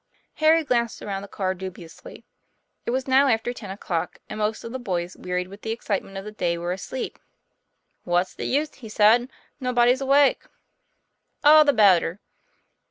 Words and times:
Harry 0.37 0.63
glanced 0.63 1.03
around 1.03 1.21
the 1.21 1.27
car 1.27 1.53
dubiously. 1.53 2.25
It 2.87 2.89
was 2.89 3.07
now 3.07 3.27
after 3.27 3.53
ten 3.53 3.69
o'clock; 3.69 4.17
and 4.27 4.39
most 4.39 4.63
of 4.63 4.71
the 4.71 4.79
boys, 4.79 5.15
wearied 5.15 5.47
with 5.47 5.61
the 5.61 5.69
excitement 5.69 6.17
of 6.17 6.25
the 6.25 6.31
day, 6.31 6.57
were 6.57 6.71
asleep. 6.71 7.19
"What's 8.03 8.33
the 8.33 8.45
use," 8.45 8.73
he 8.73 8.89
said, 8.89 9.29
"nobody's 9.59 10.01
awake." 10.01 10.41
"All 11.43 11.63
the 11.63 11.71
better." 11.71 12.19